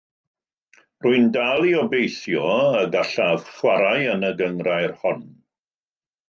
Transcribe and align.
Rwy'n 1.05 1.27
dal 1.35 1.67
i 1.71 1.73
obeithio 1.81 2.47
y 2.79 2.87
gallaf 2.97 3.45
chwarae 3.59 4.09
yn 4.15 4.27
y 4.31 4.33
gynghrair 4.41 4.97
hon. 5.05 5.23